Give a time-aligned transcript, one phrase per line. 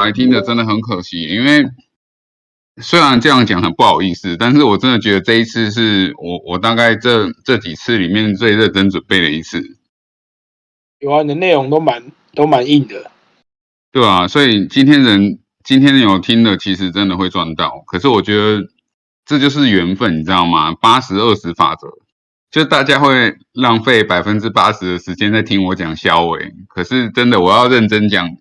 [0.00, 1.64] 来听的真的很可惜，因为
[2.80, 9.62] 虽然这样讲很不好意思，但是我真的觉得这一次是我我大概这这几次里面最认真准备的一次。
[11.00, 12.02] 有啊，你的内容都蛮
[12.34, 13.10] 都蛮硬的，
[13.92, 17.82] 对啊，所以今天人今天有听的，其实真的会赚到。
[17.86, 18.66] 可是我觉得
[19.26, 20.74] 这就是缘分，你知道吗？
[20.74, 21.88] 八十二十法则，
[22.50, 28.36] 就大家会浪费百分之八十的时间在听我讲消维，可是真的我要认真讲。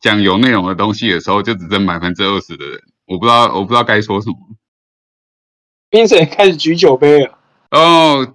[0.00, 4.36] 讲有内容的东西的时候，就只剩百分之二十的人，我不知道，我不知道该说什么。
[5.90, 7.38] Vincent 开始举酒杯了。
[7.70, 8.34] 哦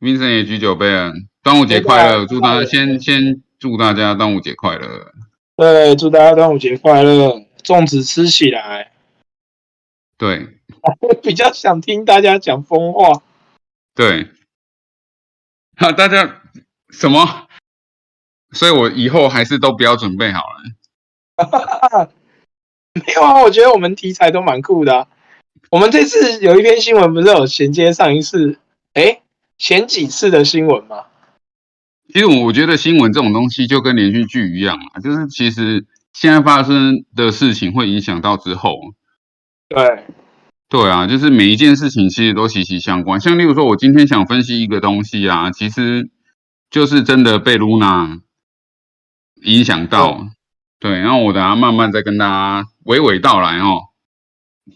[0.00, 1.12] ，Vincent 也举酒杯了，
[1.42, 2.24] 端午节快乐！
[2.26, 5.12] 祝大家先先祝大家端午节快乐。
[5.56, 8.92] 对，祝大家端午节快乐，粽子吃起来。
[10.16, 10.60] 对，
[11.22, 13.22] 比较想听大家讲疯话。
[13.94, 14.28] 对，
[15.76, 16.40] 好，大家
[16.90, 17.48] 什么？
[18.52, 20.77] 所以我以后还是都不要准备好了。
[22.94, 25.06] 没有啊，我觉得我们题材都蛮酷的。
[25.70, 28.58] 我们这次有一篇新闻，不是有衔接上一次？
[28.94, 29.20] 哎，
[29.56, 31.04] 前几次的新闻吗？
[32.12, 38.76] 其实我觉得新闻这种东西就跟连续剧一样啊，就是其实现在发生的事情会影响到之后。
[39.68, 40.04] 对，
[40.68, 43.20] 对啊，就是每一件事情其实都息息相关。
[43.20, 46.08] 像例如说，我今天想分析一个东西啊，其实
[46.70, 48.22] 就是真的被露娜
[49.42, 50.26] 影响到。
[50.80, 53.88] 对，然后我等下慢慢再跟大家娓娓道来哦。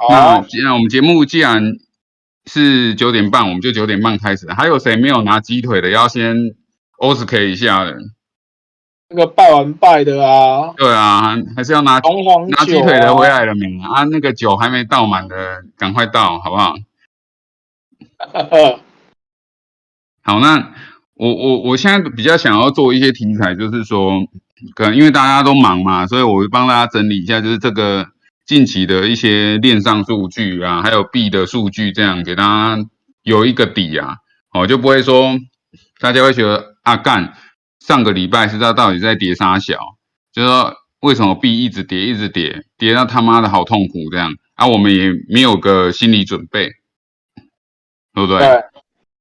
[0.09, 1.77] 那既然我们节目既然
[2.47, 4.51] 是九点半，我们就九点半开始。
[4.53, 6.35] 还有谁没有拿鸡腿的，要先
[6.99, 7.97] o s k 一下的？
[9.11, 10.75] 那个拜完拜的啊？
[10.77, 14.03] 对啊，还是要拿拿鸡腿的回来了没啊？
[14.11, 16.75] 那个酒还没倒满的，赶快倒好不好？
[20.23, 20.73] 好，那
[21.15, 24.27] 我我我现在比较想要做一些题材，就是说。
[24.75, 28.09] 可能因为大家都忙嘛，所以我会帮大家整理一下，就是这个
[28.47, 32.85] 近期的一些链上数据啊，还有币的数据，这样给大家
[33.23, 34.17] 有一个底啊，
[34.53, 35.39] 哦，就不会说
[36.01, 37.35] 大家会觉得啊干，
[37.81, 39.79] 上个礼拜是道到底在跌啥小，
[40.33, 46.71] 就说为什么币一直跌一直跌，跌到他妈的好痛苦这样，啊，我们也没有个心理准备，
[48.15, 48.39] 对不对？
[48.39, 48.49] 对，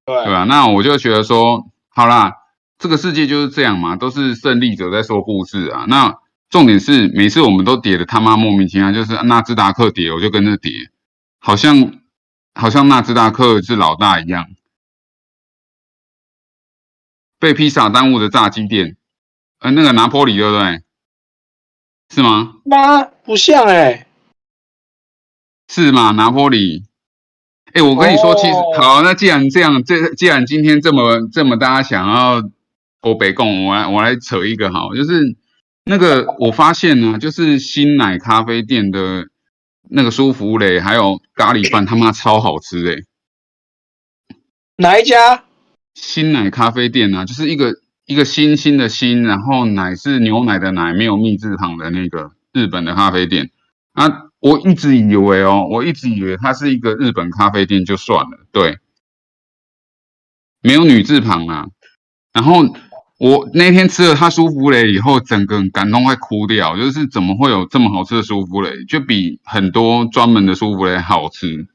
[0.05, 0.43] 对，对吧？
[0.43, 2.33] 那我就觉得说，好啦。
[2.81, 5.85] 这个世界就是这样嘛，都是胜利者在说故事啊。
[5.87, 6.17] 那
[6.49, 10.71] 重点是每次我们都跌的他妈莫名其妙，就是纳斯达克跌，我就跟着跌，
[11.37, 11.93] 好像
[12.55, 14.47] 好像纳斯达克是老大一样。
[17.37, 18.97] 被披萨耽误的炸鸡店，
[19.59, 20.81] 呃，那个拿坡里对不对？
[22.09, 22.55] 是吗？
[22.65, 24.07] 妈，不像哎，
[25.67, 26.09] 是吗？
[26.11, 26.85] 拿坡里。
[27.73, 32.41] 哎，我跟你说，其实好，那既然这样，这既然今天这么这么大家想要。
[33.01, 35.35] 我北贡，我来我来扯一个哈，就是
[35.85, 39.27] 那个我发现呢，就是新奶咖啡店的
[39.89, 43.03] 那个舒芙蕾还有咖喱饭，他妈超好吃哎！
[44.77, 45.45] 哪一家？
[45.95, 47.73] 新奶咖啡店啊，就是一个
[48.05, 53.49] 一个新新的新，然后奶是牛奶的奶，没有蜜字旁的那个日本的咖啡店
[53.93, 54.29] 啊。
[54.39, 58.77] 我一直以为哦，我一直以为它是一个日本咖啡店就算了，对，
[60.61, 61.65] 没有女字旁啊，
[62.31, 62.63] 然后。
[63.21, 66.75] 我那天吃了他舒芙蕾以后，整个感动快哭掉。
[66.75, 71.67] 就是怎么会有这么好吃的舒芙蕾，就比很多专门的舒芙蕾好吃。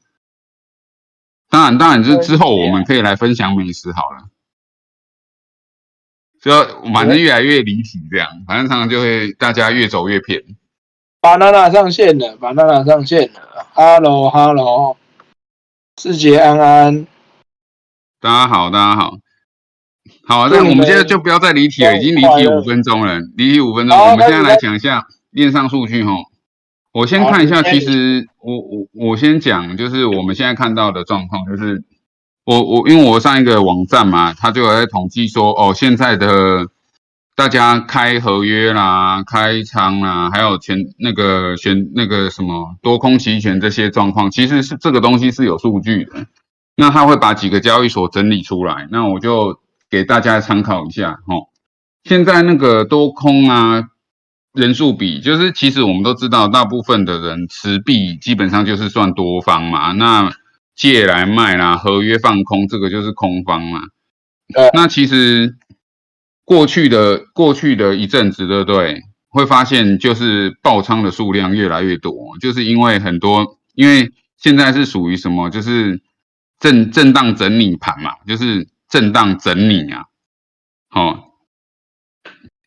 [1.49, 4.25] 当然，当然，就是之后我们可以来分享美食好了。
[6.41, 6.51] 就
[6.93, 10.43] 反正越来越离题，这样，反正常常就会大家越走越偏。
[11.21, 13.65] 巴娜娜上线了，巴娜娜上线了。
[13.73, 14.97] Hello，Hello，
[16.01, 17.07] 世杰安安，
[18.19, 19.17] 大家好，大家好。
[20.27, 23.97] 好，那我们现在就不要再离题了，已经离题五分钟了，离题五分钟。
[23.97, 26.11] 我们现在来讲一下链上数据哈。
[26.91, 31.81] 我先看一下，其实我我我先讲，就是我们现在看到的状况，就是
[32.43, 36.67] 我我因为我上一个网站嘛，它就有在统计说，哦，现在的
[37.33, 46.25] 大家开合约啦、开仓啦，还有前那个选那个什么多空期权这些状况，其实是这个东西是有数据的。
[46.75, 49.61] 那他会把几个交易所整理出来，那我就。
[49.89, 51.35] 给大家参考一下哈，
[52.03, 53.83] 现在那个多空啊
[54.53, 60.29] 人数比，就是其实我们都知道，大部分的人持币基本上就是算多方嘛，那
[60.75, 63.81] 借来卖啦，合约放空这个就是空方嘛。
[64.73, 65.55] 那其实
[66.43, 69.03] 过去的过去的一阵子，对不对？
[69.29, 76.01] 会发现就是爆仓的数量越来越多，就是因为很多，因为现在是属于什么，就是
[76.59, 78.67] 震震荡整理盘嘛，就是。
[78.89, 80.05] 震荡整理啊，
[80.89, 81.33] 好，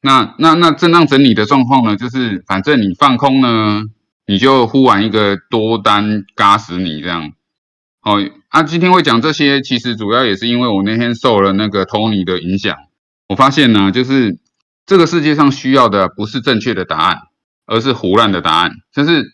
[0.02, 3.84] 那那那震荡整理的状况呢，就是反正你放空呢，
[4.26, 7.32] 你就忽然一个多单嘎死你这样。
[8.02, 8.18] 哦，
[8.48, 12.76] 啊，今天会讲这些，其实主要也是因为我那天受了那个 Tony 的影响，
[13.28, 14.38] 我发现呢，就是
[14.86, 17.18] 这个世界上需要的不是正确的答案，
[17.66, 18.72] 而是胡乱的答案。
[18.92, 19.32] 就是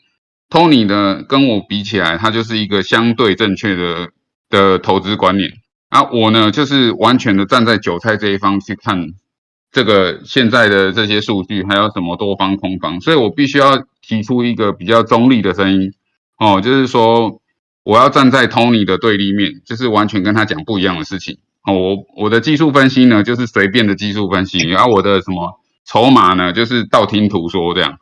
[0.51, 4.09] Tony 呢，跟我比起来，他就是一个相对正确的
[4.49, 5.53] 的投资观念。
[5.89, 9.13] 啊，我呢，就是完全的站在韭菜这一方去看
[9.73, 15.93] 这个现在的这些数据，还有什么多方空方，所以我必须要提出一个比较中立的声音。
[16.39, 17.41] 哦，就是说。
[17.87, 21.39] 我要站在 Tony 的对立面，就是完全跟他讲不一样的事情。
[21.63, 27.97] 哦，我我的技术分析呢，就是随便的技术分析，然后我的什么筹码呢，就是道听途说这样。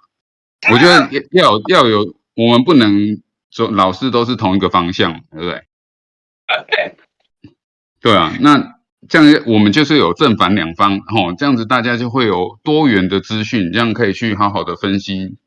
[0.72, 3.20] 我觉得要要有，我们不能
[3.50, 5.66] 说老是都是同一个方向，对不对？
[8.04, 8.76] 对啊，那
[9.08, 15.38] 这样我们就是有正反两方，哦，这样子大家就会有多元的资讯，这样可以去好好的分析。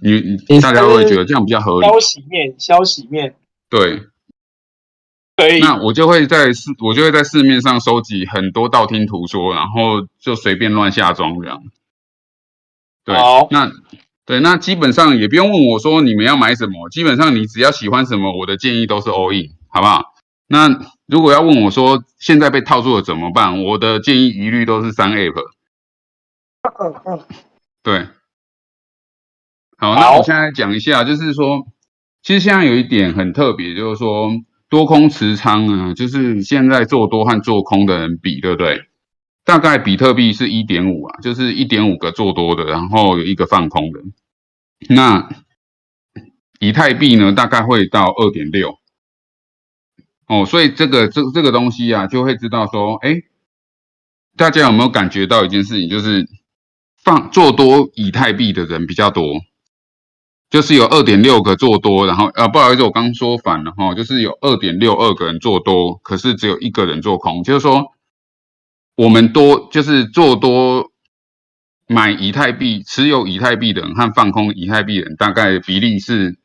[0.00, 1.86] 你大家会觉得这样比较合理。
[1.88, 3.34] 消息面，消息面。
[3.68, 4.04] 对，
[5.36, 5.58] 可以。
[5.58, 11.60] 那我就会在市，我就会在市面上收集很多道听途说，然后就随便乱下装这样。
[13.04, 13.16] 对，
[13.50, 13.72] 那
[14.24, 20.13] 对，那基本上也不用问我说你们要买什么，基本上你只要喜欢什么，我的建议都是 all in，好不好？
[20.54, 20.68] 那
[21.06, 25.34] 如果要问我说现在被套住了怎么办，我的建议一律都是三 app。
[26.78, 27.20] 嗯嗯，
[27.82, 28.06] 对。
[29.76, 31.66] 好，那我现在讲一下，就是说。
[32.26, 34.30] 其实现在有一点很特别，就是说
[34.70, 38.80] 多空持仓啊，就是现在做多和做空的人比，对不对？
[39.44, 44.00] 大概比特币是一点五啊，就是一点五个做多的，然后有一个放空的。
[44.88, 45.28] 那
[46.60, 48.78] 以太币呢，大概会到二点六。
[50.42, 53.22] 哦，所以这个这这个东西啊，就会知道说，哎，
[54.36, 56.28] 大家有没有感觉到一件事情，就是
[57.02, 59.24] 放做多以太币的人比较多。
[60.50, 67.92] 就是有二点六个做多，然后呃不好意思，我刚说反了哈，就是有二点六二个人做多，可是只有一个人做空，就是说
[68.94, 70.92] 我们多就是做多
[71.88, 76.38] 买以太币持有以太币的人和放空以太币的人大概比例是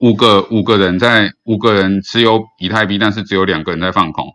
[0.00, 4.34] 五个五个人在五个人持有以太币，但是只有两个人在放空。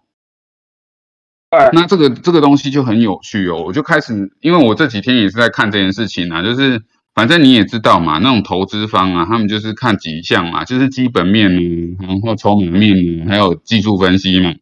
[1.74, 6.82] 那这个这个东西就很有趣哦，我就开始因为我这几天也是在看这件事情啊，就是。
[7.16, 14.54] 反正你也知道嘛，那种投资方啊，他们就是看几项嘛，就是基本面呢，然后筹码面呢，还有技术分析嘛。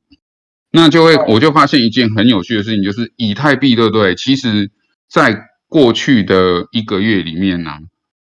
[0.70, 4.14] 那就会，我就发现一件很有趣的事情，就是以太币，对不对？
[4.14, 4.70] 其实，
[5.10, 7.72] 在过去的一个月里面呢，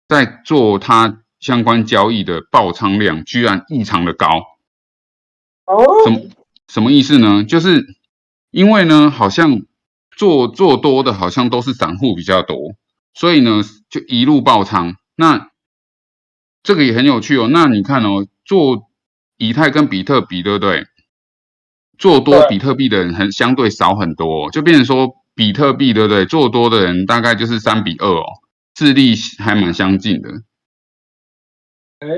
[0.08, 4.28] 在做它相关交易的爆仓量居然异常的高。
[5.66, 5.86] 哦。
[6.06, 6.22] 什么
[6.70, 7.44] 什么意思呢？
[7.44, 7.86] 就是
[8.50, 9.64] 因为呢，好像
[10.16, 12.58] 做做多的，好像都是散户比较多。
[13.14, 14.96] 所以呢，就一路爆仓。
[15.18, 15.50] 那
[16.64, 17.50] 这个也很有趣哦。
[17.52, 18.90] 那你看哦，做
[19.38, 20.88] 以太跟比特币，对不对？
[21.98, 26.26] 做多比特币的人很相对少很多，就变成说比特币，对不对？
[26.26, 28.24] 做多的人大概就是三比二哦，
[28.74, 30.30] 智力还蛮相近的。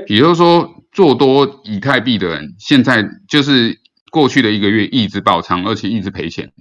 [0.06, 3.78] 也就是说，做多以太币的人，现在就是
[4.10, 6.52] 过去的一个月一直爆仓，而且一直赔钱。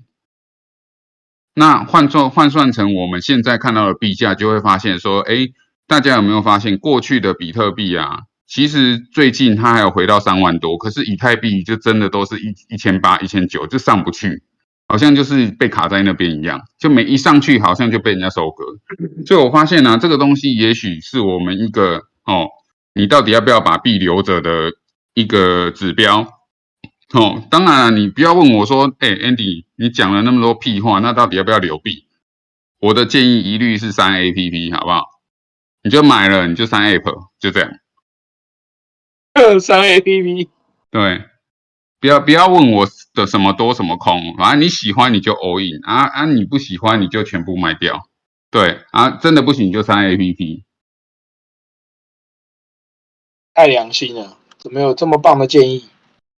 [1.53, 5.47] 那换算换算成我们现在看到的币价，就会发现说，哎，
[5.87, 14.43] 大家有没有发现过去的比特币啊，其实最近它还有回到三万多，可是以太币就真的都是一一千八、一千九就上不去，
[14.89, 18.65] 好像就是被卡在那边一样，就每一上去好像就被人家收割。
[19.25, 22.49] 所以我发现呢，这个东西也许是我们一个哦，
[22.95, 24.71] 你到底要不要把币留着的
[25.13, 26.21] 一个指标。
[27.13, 32.07] 哦，当然了，你不要问我说，哎，Andy，你讲了那么多屁话，那到底要不要留币？
[32.79, 35.03] 我的建议一律是删 APP，好不好？
[35.83, 37.71] 你就买了，你就删 App，就这样。
[39.61, 40.49] 删 APP。
[40.89, 41.23] 对，
[41.99, 48.09] 不要不要问我的什么多什么空，反正你喜欢你就 all in 啊啊，你不喜欢你就全部卖掉。
[48.49, 50.63] 对啊，真的不行就删 APP。
[53.55, 55.89] 太良心了，怎么有这么棒的建议？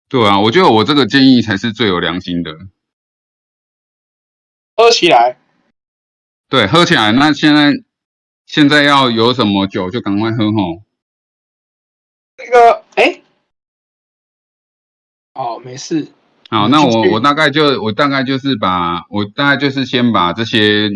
[0.07, 2.55] 对啊，我觉得我这个建议才是最有良心的。
[4.75, 5.39] 喝起来，
[6.47, 7.11] 对，喝起来。
[7.11, 7.73] 那现在
[8.45, 10.83] 现在要有什么酒就赶快喝吼。
[12.37, 13.21] 那个，哎，
[15.33, 16.09] 哦，没事。
[16.51, 20.89] 好，那我我大概就我大概就是把我大概就是先把这些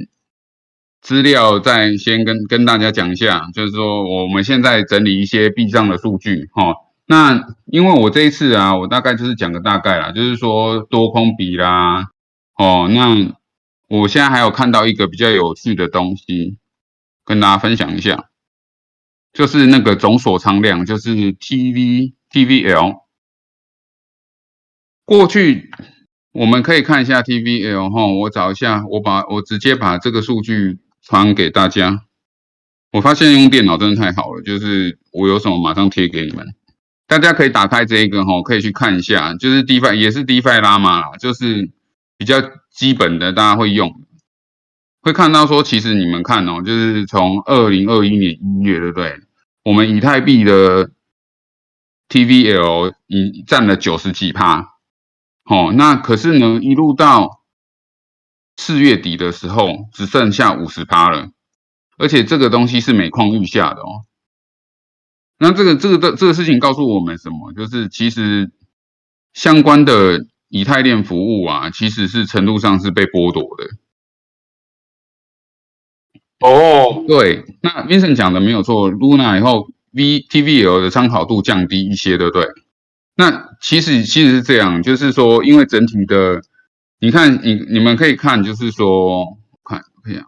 [1.01, 6.75] 资料再先跟跟大家讲一下，就是说我们现在整理一些币账的数据哈。
[7.07, 12.09] 那因为我这一次啊，我大概就是讲个大概啦，就是说多空比啦，
[12.55, 13.33] 哦，那
[13.89, 16.57] 我现在还有看到一个比较有趣的东西，
[17.25, 18.29] 跟大家分享一下，
[19.33, 23.01] 就是那个总锁仓量，就是 TV TVL。
[25.03, 25.69] 过去
[26.31, 32.03] 我们可以看一下 TVL 哈，我找一下，我把我直接把这个数据传给大家。
[32.91, 36.45] 我发现用电脑真的太好了，就是我有什么马上贴给你们。
[37.07, 41.69] 大家可以打开这一个哈，可以去看一下，就是 DeFi 也是 DeFi 拉嘛，就是
[42.17, 43.93] 比较基本的，大家会用，
[45.01, 49.19] 会看到说，其实你们看哦，就是从二零二一年一月，对不对？
[49.63, 50.91] 我们以太币的
[52.07, 54.75] TVL 已占了九十几趴，
[55.45, 57.40] 哦，那可是呢，一路到
[58.61, 61.31] 四月底的时候，只剩下五十趴了，
[61.97, 64.05] 而且这个东西是每况愈下的哦。
[65.39, 67.53] 那这个这个的这个事情告诉我们什么？
[67.53, 68.51] 就是其实
[69.33, 73.65] 相关的以太链服务啊，其实是程度上是被剥夺的。
[76.47, 82.47] 哦，对，那 Vincent 讲的没有错，Luna 以后 V TVL 的参考度降低一些，对不对？
[83.15, 86.43] 那其实其实是这样，就是说，因为整体的，
[87.01, 90.27] 你看你你们可以看，就是说，看可以啊，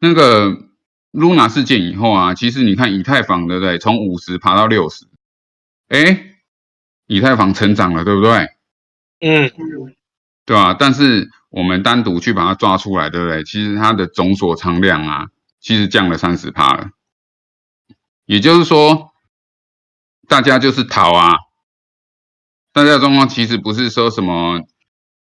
[0.00, 0.70] 那个。
[1.14, 3.78] Luna 事件以后啊，其实你看以太坊对不对？
[3.78, 5.06] 从五十爬到六十，
[5.86, 6.34] 哎，
[7.06, 8.48] 以太坊成长了，对不对？
[9.20, 9.48] 嗯，
[10.44, 10.74] 对吧？
[10.76, 13.44] 但是我们单独去把它抓出来，对不对？
[13.44, 15.28] 其实它的总锁仓量啊，
[15.60, 16.90] 其实降了三十趴了。
[18.24, 19.12] 也就是说，
[20.26, 21.34] 大家就是逃啊，
[22.72, 24.62] 大家的状况其实不是说什么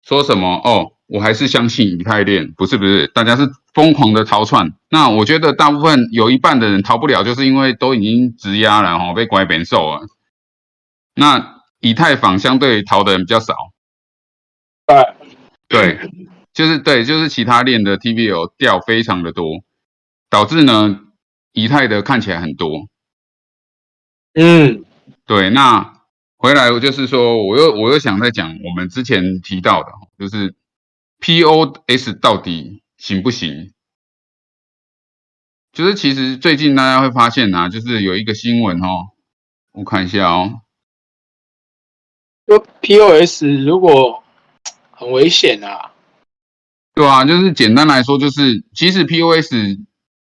[0.03, 0.91] 说什么哦。
[1.05, 4.73] 我还是相信以太链，不是不是，大家是疯狂的逃窜。
[4.89, 10.07] 那我觉得大部分有一半的人逃不了，就是因为都已经质押了哈，被拐扁受了。
[11.13, 13.53] 那以太坊相对逃的人比较少。
[14.87, 15.13] 对
[15.67, 16.09] 对，
[16.51, 19.63] 就是对，就是其他链的 TVL 掉非常的多，
[20.31, 21.01] 导致呢
[21.51, 22.87] 以太的看起来很多。
[24.33, 24.83] 嗯，
[25.27, 25.92] 对，那
[26.43, 30.53] 回来就是说，我又我又想再讲我们之前提到的，就是。
[31.25, 33.71] POS 到底行不行？
[35.71, 39.11] 就是其实最近大家会发现啊，就是有一个新闻哦，
[39.71, 40.59] 我看一下哦。
[42.45, 44.21] 说 POS 如果
[44.91, 45.93] 很危险啊，
[46.93, 49.79] 对啊，就是简单来说，就是其实 POS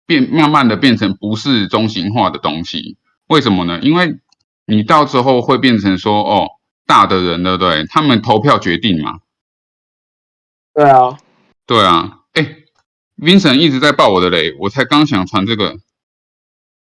[0.05, 3.79] 变慢慢的变成不是中心化的东西，为什么呢？
[3.81, 4.19] 因为
[4.65, 6.47] 你到时候会变成说，哦，
[6.85, 7.85] 大的人对不对？
[7.87, 9.19] 他们投票决定嘛。
[10.73, 11.17] 对啊，
[11.65, 12.55] 对啊，哎
[13.17, 15.75] ，Vincent 一直在爆我的雷，我才刚想传这个，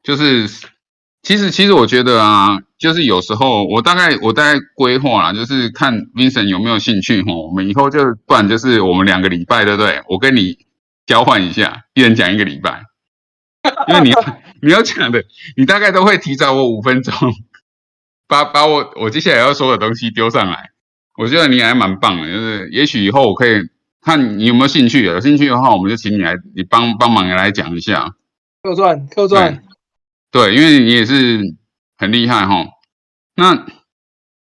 [0.02, 0.48] 就是
[1.22, 10.02] 其实其实我觉得啊，就是有时候我大概我大概规划啦，就是看 Vincent 有没有兴趣吼，我们以后就不然就是我们两个礼拜对不对？
[10.08, 10.58] 我跟你
[11.06, 12.82] 交换一下，一人讲一个礼拜，
[13.88, 14.24] 因为你要
[14.60, 15.24] 你要讲的，
[15.56, 17.14] 你大概都会提早我五分钟，
[18.30, 20.70] 把把我我接下来要说的东西丢上来。
[21.18, 23.60] 我觉得你还蛮棒的，就是也许以后我可以
[24.00, 28.14] 看你有没有兴趣，有兴趣的话，我们就请你来，你帮帮忙来讲一下。
[28.62, 29.62] 客串，客串。
[30.30, 31.40] 对，因为你也是
[31.98, 32.64] 很厉害哈。
[33.34, 33.66] 那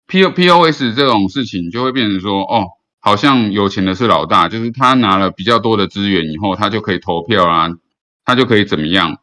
[0.08, 2.68] P O P O S 这种事情就会变成说，哦，
[3.00, 7.70] 好像有钱的是老大，就是他拿了比较多的资源以后，他就可以投票啊，
[8.26, 9.22] 他就可以怎么样？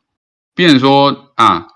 [0.54, 1.66] 变成说啊，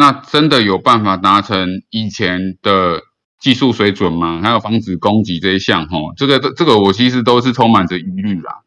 [0.00, 3.02] 那真的有办法达成以前的。
[3.40, 8.60] 技术水准吗，还有防止攻击这一项，吼，这个这这个我其实都是充满着疑虑啦。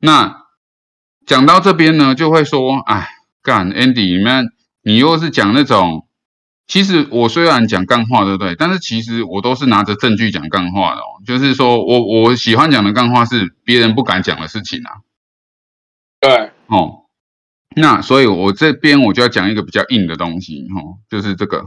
[0.00, 0.46] 那
[1.26, 3.06] 讲到这边呢，就会说，哎，
[3.42, 4.46] 干，Andy，你们
[4.82, 6.08] 你又是讲那种，
[6.66, 8.56] 其实我虽然讲干话，对不对？
[8.56, 11.20] 但是其实我都是拿着证据讲干话的哦。
[11.26, 15.04] 就是说我我喜欢讲的干话是别人不敢讲的事情啊。
[16.18, 17.03] 对，哦，
[17.76, 21.66] 那所以我这边我就要讲一个比较硬的东西，吼，就是这个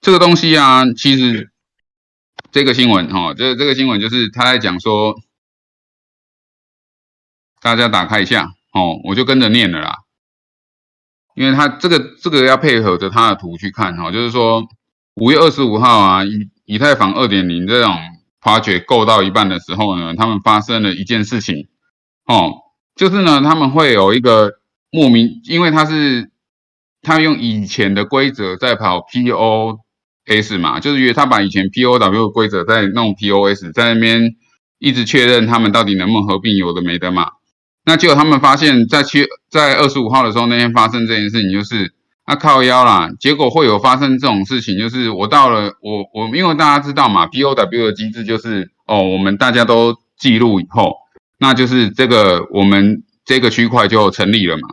[0.00, 1.50] 这个东西啊，其实。
[2.50, 5.14] 这个新闻哈，这这个新闻就是他在讲说，
[7.62, 10.00] 大家打开一下哦，我就跟着念了啦，
[11.34, 14.68] 因为他这个这个要配合着他的图去看哈，就是说
[15.14, 17.96] 五月二十五号啊，以以太坊二点零这种
[18.42, 21.68] 发掘够到一半的时候呢，他们发生了一件事情
[22.26, 22.52] 哦，
[22.94, 24.60] 就是呢他们会有一个
[24.92, 26.30] 莫名，因为他是
[27.02, 29.78] 他用以前的规则在跑 PO。
[30.24, 34.36] S 嘛，就是因为他把以前 POW 规则在弄 POS，在那边
[34.78, 37.32] 一直确认他们到底能不能合并，有的没的嘛。
[37.84, 41.92] 那结果他们发现，在七在二十五号的时候那天发生这件事情，就是
[42.24, 43.10] 那靠腰啦。
[43.18, 50.94] 结果会有发生这种事情，就是我到了我我因为大家知道嘛，POW 的机制就是哦，我们大家都记录以后，
[51.40, 54.68] 那就是这个我们这个区块就成立了嘛。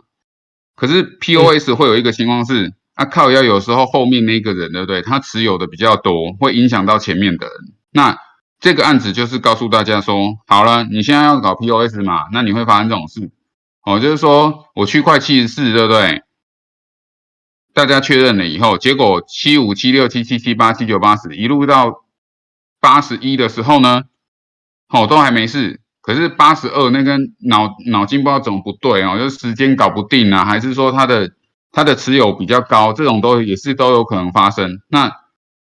[0.80, 5.02] 可是 POS 会有一个情况是，啊靠，要有时候后面那个人对不对？
[5.02, 7.54] 他持有的比较多，会影响到前面的人。
[7.92, 8.16] 那
[8.60, 13.30] 这个案子就是告诉大家说，好了，你现在要搞 POS 嘛，那你会发生这种事。
[13.84, 16.22] 哦，就是说我区块七十四，对不对？
[17.74, 22.04] 大家确认了以后，结果七五、七六、七七、七八、七九、八十，一路到
[22.80, 24.04] 八十一的时候呢，
[24.88, 25.82] 哦，都还没事。
[26.02, 31.30] 可是八十二那根脑脑筋不知道怎么不对哦，就是时间搞不定啊，还是说他的
[31.72, 34.80] 他的持有比较高，这种都也是都有可能发生。
[34.88, 35.12] 那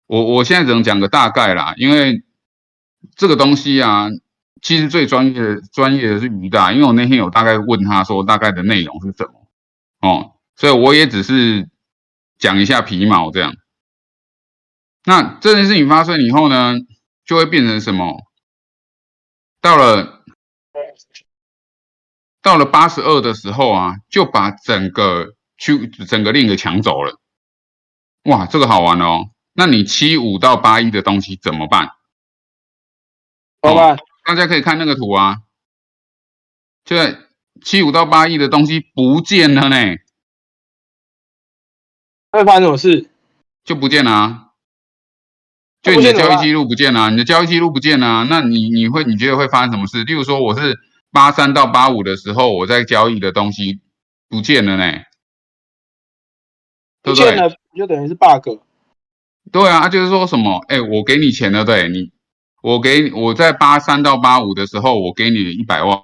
[0.06, 2.24] 我我现在只能讲个大概啦，因为
[3.16, 4.08] 这个东西啊，
[4.62, 9.48] 其实最专业的专业的是于大，因为我那天有大概问他说大概的内容是什么
[10.02, 11.68] 哦，所以我也只是
[12.38, 13.56] 讲一下皮毛这样。
[15.06, 16.76] 那这件事情发生以后呢，
[17.26, 18.16] 就会变成什么？
[19.60, 20.19] 到了。
[22.42, 27.20] 到了八十二的时候啊，就把整个区整个链给抢走了。
[28.24, 29.30] 哇，这个好玩哦！
[29.54, 31.90] 那你七五到八一的东西怎么办？
[33.62, 33.98] 怎么办？
[34.24, 35.40] 大家可以看那个图啊，
[36.86, 37.18] 就在
[37.62, 39.98] 七五到八一的东西不见了呢。
[42.32, 43.10] 会发生什么事？
[43.66, 44.46] 就不见了啊！
[45.82, 50.06] 就你的交易记录不见了，你的交易记录不见了，那你你会你觉得会发生什么事？
[50.06, 50.80] 例如说我是。
[51.12, 53.80] 八三到八五的时候，我在交易的东西
[54.30, 55.04] 不见了呢，
[57.02, 58.60] 不见了就等于是 bug。
[59.52, 60.64] 对啊，就是说什么？
[60.68, 62.12] 哎，我给你钱了，对你，
[62.62, 66.00] 我给我在八三到八五的时候，我给你一百万，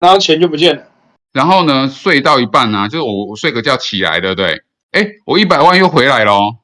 [0.00, 0.90] 然后钱就不见了。
[1.32, 6.56] 然后呢，睡到一半呢，就是我我睡个觉起来的，对，哎，我一百万又回来了。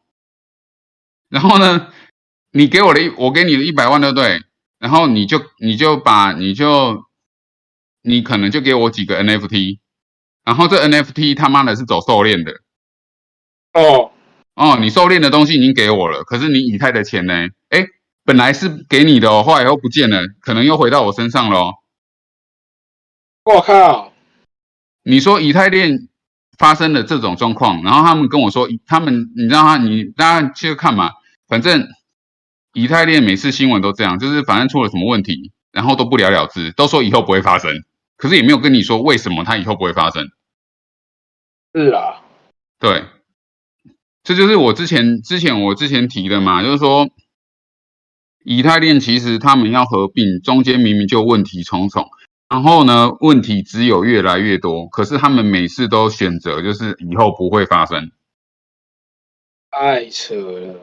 [1.28, 1.92] 然后呢，
[2.50, 4.42] 你给我的，我给你的一百万，对不对？
[4.80, 7.04] 然后你就你就把你就。
[8.06, 9.78] 你可能就给我几个 NFT，
[10.44, 12.52] 然后这 NFT 他妈的是走狩链的，
[13.72, 14.12] 哦
[14.54, 17.48] 哦，你狩链的东西已经给我了，可是你以太的钱呢？
[17.70, 17.86] 哎，
[18.22, 21.72] 本来是给你的哦，后来又不见了，可能又回到我身上了。
[23.44, 24.12] 我靠！
[25.02, 26.08] 你说以太链
[26.58, 29.78] 发生了这种状况，然后他们跟我说，他们你知道他？
[29.78, 31.10] 你大家去看嘛，
[31.48, 31.88] 反正
[32.74, 37.72] 以太链每次新闻都这样，就是反正出了什么问题，然后都不了了之，都说以后不会发生。
[38.16, 40.31] 可是也没有跟你说为什么它以后不会发生。
[41.74, 42.22] 是啊，
[42.79, 43.05] 对，
[44.22, 47.09] 这就是我之前之前我之前提的嘛，就是说，
[48.44, 52.09] 以太链其实他们要合并，中间明明就问题重重，
[52.48, 58.12] 然后呢，问题只有越来越多，可是他们每次都选择就是以后不会发生。
[59.70, 60.81] 太扯了，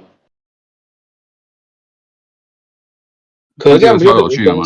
[3.57, 4.63] 可这样不就有趣了吗？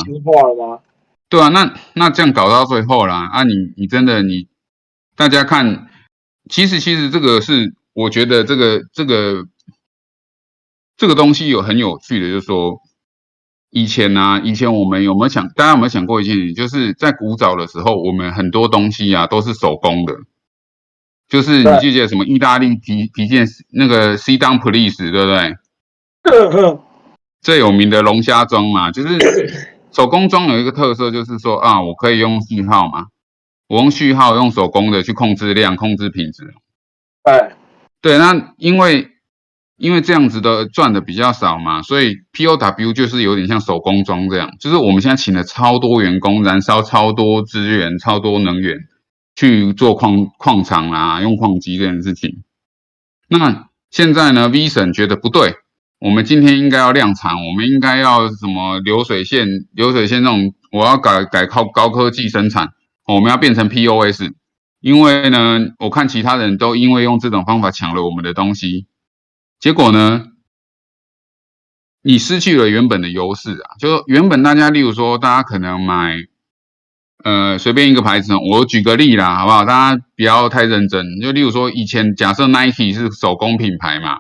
[1.27, 4.47] 对啊，那那这样搞到最后啦，啊，你你真的你，
[5.15, 5.88] 大家看，
[6.49, 9.47] 其实其实这个是我觉得这个这个
[10.95, 12.79] 这个东西有很有趣的，就是说
[13.71, 20.13] 以前呢，以前我们有没有想，大家有没有想过一件事情，就是在古早的时候，我们很多东西啊都是手工的，
[21.27, 25.57] 就是你记得什么意大利皮皮件那个 C 当 Police 对不对？
[27.41, 29.74] 最有名的龙虾庄嘛，就是。
[29.95, 33.05] 手工装有一个特色，就是说啊，我可以用序号嘛，
[33.69, 36.53] 我用序号用手工的去控制量、控制品质。
[37.23, 37.51] 对，
[38.01, 39.12] 对，那因为
[39.77, 48.77] 因为这样子的赚的比较少嘛，所以 POW 就是有点像手工装这样，就是我们现在请了超多员工，燃烧超多资源、超多能源
[49.34, 52.43] 去做矿矿场啊，用矿机这件事情。
[53.29, 55.55] 那现在呢，V 神觉得不对。
[55.99, 59.47] 我们今天应该要量产，我们应该要什么流水线？
[59.73, 62.73] 流水线那种，我要改改靠高科技生产，
[63.08, 64.31] 我们要变成 POS。
[64.81, 68.86] 因为呢，我看其他人都因为用这种方法抢了我们的东西，
[69.60, 70.25] 结果呢，
[72.03, 73.79] 你失去了原本的优势啊！
[73.79, 76.17] 就原本大家，例如说，大家可能买，
[77.23, 79.65] 呃，随便一个牌子，我举个例啦，好不好？
[79.65, 81.19] 大家不要太认真。
[81.19, 84.19] 就例如说，以前假设 Nike 是手工品牌嘛。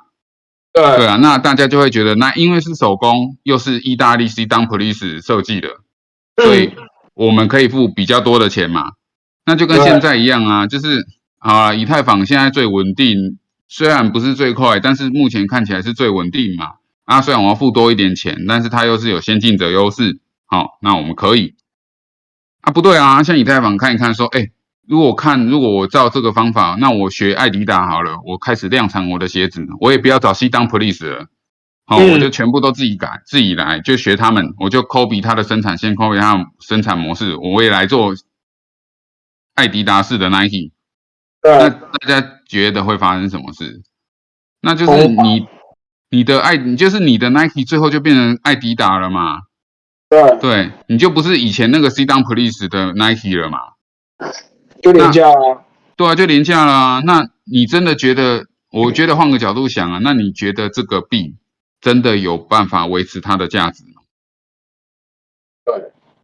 [0.75, 5.69] 对啊，那大家就会觉得，那因为是手工，又是意大利 C 当 Police 设计的，
[6.35, 6.73] 所以
[7.13, 8.91] 我们可以付比较多的钱嘛。
[9.45, 11.05] 那就跟现在一样啊，就是
[11.39, 13.37] 啊，以太坊现在最稳定，
[13.69, 16.73] 虽然不是最快，但是目前看起来是最稳定嘛。
[17.05, 20.19] 啊，虽然我要付多一点钱，但是它又是有先进者优势。
[20.45, 21.55] 好，那我们可以。
[22.61, 24.49] 啊，不对啊，像以太坊看一看，说，哎。
[24.87, 31.27] 如果看，如果我照这个方法，那我学艾迪达好了，我开始量产我的鞋子，我也不要找西当 police 了，
[31.85, 38.13] 好，我就全部都自己改，自己来，就学他们，我就 copy 他的生产线，copy 他的生产模式，我也来做
[39.55, 40.71] 艾迪达式的 Nike。
[41.41, 43.81] 那大家觉得会发生什么事？
[44.61, 45.47] 那就是你
[46.09, 49.41] 你的爱，你就是你的 Nike 最后就变成艾迪达了嘛？
[50.09, 53.59] 对，对，你就不是以前那个 C Down Police 的 Nike 了嘛？
[54.81, 55.65] 就廉价啊。
[55.95, 57.01] 对啊，就廉价了。
[57.05, 58.47] 那你真的觉得？
[58.71, 61.35] 我觉得换个角度想啊，那你觉得这个币？
[61.79, 64.01] 真的有办法维持它的价值吗？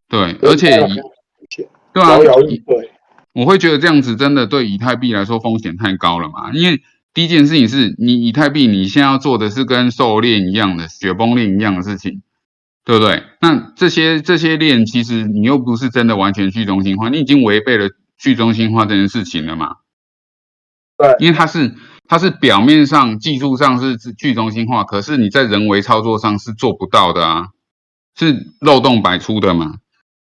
[0.09, 1.01] 对对，而且以
[1.93, 2.91] 对啊，对，
[3.31, 6.51] 我会觉得这样子真的对以太币来说风险太高了嘛？
[6.51, 6.81] 因为
[7.13, 12.21] 第一件事情是你以太币你现在要做的是跟狩链一样的雪崩链一样的事情，
[12.83, 13.23] 对不对？
[13.39, 17.87] 那这些这些链其实你又不是真的完全去中心化，你已经违背了
[18.21, 19.77] 去中心化这件事情了嘛？
[20.97, 21.75] 对，因为它是。
[22.07, 27.51] 它是表面上技术上是去中心化，可是你在人为操作上是做不到的啊，
[28.17, 29.75] 是漏洞百出的嘛。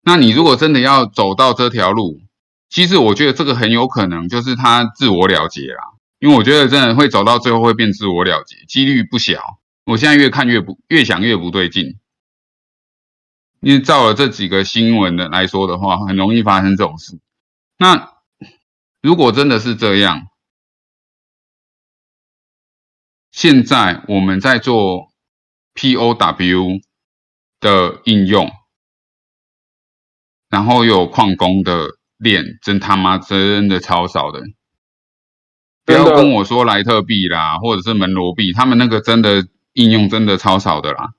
[0.02, 2.20] 那你如果真的要走到这条路，
[2.68, 9.58] 其实我觉得这个很有可能就是他自我了结啦，因为我觉得真的会走到最后会变自我了结，几率不小。
[9.86, 11.96] 我现在越看越不越想越不对劲，
[13.62, 17.18] 因为照了这几个新闻的来说的话，很容易发生这种事。
[17.78, 18.12] 那
[19.00, 20.26] 如果真的是这样，
[23.30, 25.12] 现在我们在做
[25.74, 26.82] POW
[27.60, 28.50] 的应用，
[30.48, 31.86] 然后有矿工的
[32.16, 34.42] 链，真他妈真的超少的。
[35.84, 41.14] 不要跟我说莱特币啦，或者是门罗币，他们那个真的应用真的超少的啦。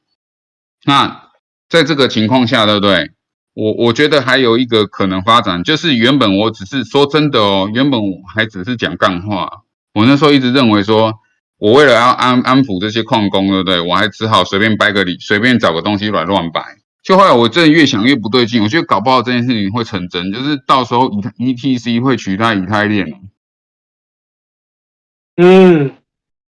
[0.83, 1.31] 那
[1.69, 3.13] 在这个情况下，对不对？
[3.53, 11.19] 我我觉得还有一个可能发展，就是原本我只是说真的哦，原本我还只是讲干话，我那时候一直认为说。
[11.61, 13.81] 我为了要安安抚这些矿工，对不对？
[13.81, 16.63] 我还只好随便掰个理，随便找个东西乱乱掰。
[17.03, 23.07] 就后来我真的越想越不对劲，我觉得搞不好这件事情会成真，就是到时候以 E T C 会取代以太链
[25.35, 25.97] 嗯，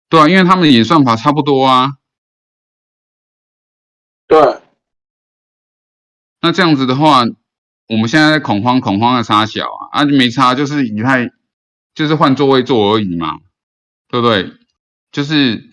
[0.10, 1.98] 对啊，因为他们演算法差不多啊。
[4.28, 4.40] 对。
[6.46, 7.24] 那这样子的话，
[7.88, 11.32] 我们现在在恐慌，恐慌的差小啊，啊没差，就是以太，
[11.96, 13.40] 就是换座位坐而已嘛，
[14.08, 14.54] 对不对？
[15.12, 15.68] 就是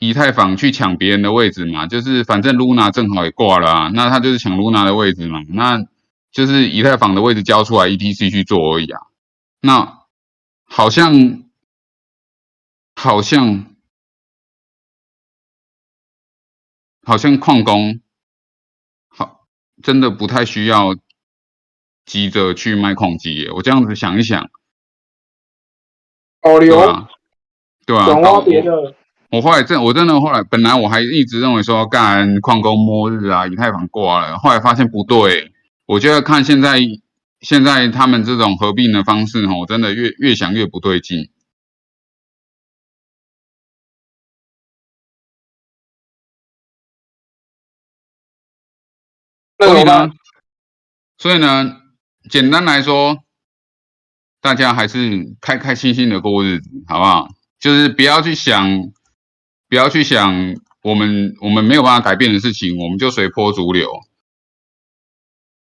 [0.00, 5.84] 以太坊去抢别人的位置嘛，就是反正 Luna 正好也挂了啊，那他就是抢 Luna 的位置嘛，那
[6.32, 9.02] 就是以太坊的位置交出来，ETC 去做而已啊。
[9.60, 10.00] 那
[10.64, 11.44] 好像
[12.96, 13.66] 好像
[17.04, 18.00] 好像矿工
[19.82, 20.96] 真的不太需要
[22.04, 24.48] 急着去卖矿机耶，我这样子想一想，
[26.40, 26.76] 保留。
[27.86, 28.94] 对啊，别的。
[29.30, 34.38] 我后来真，我真的后来，本来我还一直认为说干矿工末日啊，以太坊挂了。
[34.38, 35.52] 后来发现不对，
[35.86, 36.80] 我觉得看现在
[37.40, 41.30] 现在他们这种合并的方式，哈，我真的越越想越不对劲。
[49.58, 50.10] 所以呢，
[51.18, 51.82] 所以呢，
[52.30, 53.24] 简单来说，
[54.40, 57.28] 大家还是开开心心的过日子，好不好？
[57.58, 58.64] 就是不要去想，
[59.68, 63.90] 不要去想我们我们没有办法改变的事情，我们就随波逐流，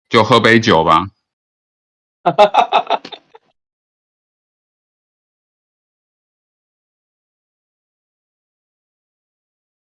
[0.09, 1.07] 就喝杯酒吧。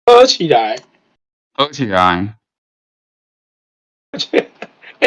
[0.07, 0.77] 喝起来，
[1.55, 2.37] 喝起来。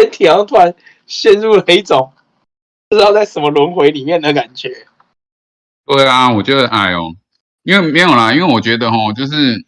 [0.08, 0.74] 而且，哎，体突然
[1.06, 2.14] 陷入了一种
[2.90, 4.88] 不知道在什么轮回里面的感觉。
[5.86, 7.16] 对啊，我觉得哎呦，
[7.64, 9.66] 因为没有啦，因为我觉得哈，就是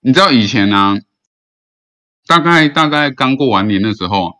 [0.00, 0.98] 你知道以前呢，
[2.26, 4.34] 大概大概刚过完年的时候，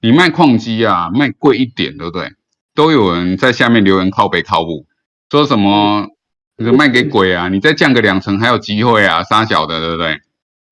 [0.00, 2.32] 你卖矿机啊，卖贵一点，对不对？
[2.74, 4.86] 都有人在下面留言靠北靠步，
[5.30, 6.08] 说什么
[6.56, 10.20] 卖给鬼啊，你再降个两成还有机会啊，杀小的，对不对？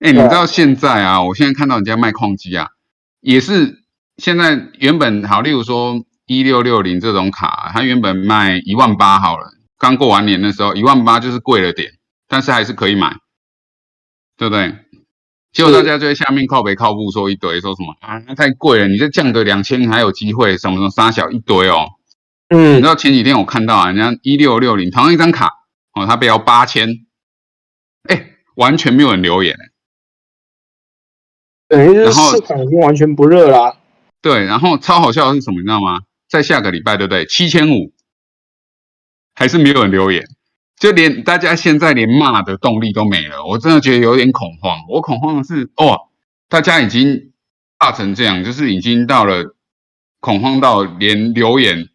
[0.01, 2.71] 哎，你知道现在啊，我现在看到人家卖矿机啊，
[3.23, 3.79] 也是
[4.19, 6.05] 现在原本好，例如说。
[6.27, 11.91] 一六六零这种卡，它原本卖一万八好了，刚过完年的时候一万八就是贵了点，
[12.29, 13.17] 但是还是可以买，
[14.39, 14.73] 对不对？
[15.53, 21.89] 结果大家就在下面靠北靠步说一堆，说什么啊，那太贵了，你再降个两千还有机会，什么什么杀小一堆哦。
[22.49, 25.51] 嗯，你知道前几天我看到啊，人家一六六零同样一张卡
[25.93, 26.89] 哦，它标八千，
[28.09, 29.57] 哎，完全没有人留言，
[31.73, 33.79] 等于是市场已经完全不热啦。
[34.21, 36.03] 对，然后超好笑的是什么，你知道吗？
[36.29, 37.25] 在下个礼拜，对不对？
[37.25, 37.95] 七千五，
[39.35, 40.23] 还是没有人留言。
[40.79, 44.81] 就连大家现在连骂的动力都没了，我真的觉得有点恐慌。
[44.91, 46.09] 我恐慌的是，哦，
[46.51, 47.33] 大家已经
[47.79, 49.55] 怕成这样，就是已经到了
[50.21, 51.89] 恐慌到连留言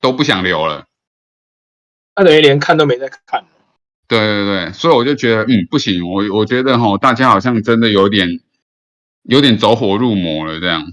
[0.00, 0.86] 都不想留了。
[2.16, 3.44] 那等于连看都没在看。
[4.06, 8.40] 对对对，所以我就觉得，嗯，不行，我我觉得哈，大家好像真的有点
[9.28, 10.86] 有点走火入魔了这样。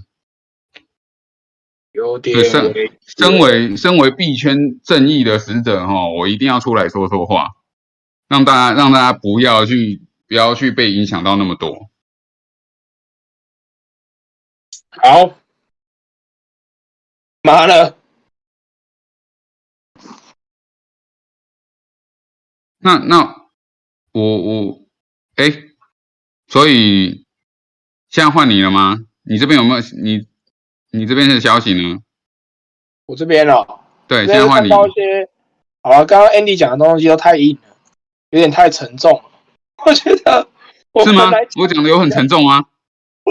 [1.92, 2.44] 有点。
[2.44, 2.74] 身
[3.06, 7.52] 身为身为币圈正义的使者哈，我一定要出来说说话，
[8.28, 11.88] 让大家让大家不要去不要去被影响到那么多。
[14.90, 15.40] 好，
[17.42, 17.96] 麻了。
[22.78, 23.48] 那那
[24.12, 24.86] 我我
[25.36, 25.46] 哎，
[26.46, 27.25] 所以
[28.16, 28.96] 现在换你了吗？
[29.24, 30.26] 你这边有没有你？
[30.90, 31.98] 你这边的消息呢？
[33.04, 34.70] 我这边哦，对，现在换你。
[34.70, 34.86] 好
[35.90, 37.76] 了，刚刚 Andy 讲的东西都太硬了，
[38.30, 39.22] 有点太沉重了。
[39.84, 40.48] 我觉得
[41.04, 41.30] 是吗？
[41.60, 42.64] 我讲的有很沉重吗？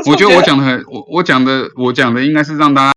[0.06, 2.94] 我觉得我讲的很，我我讲的我讲的应该是让大家。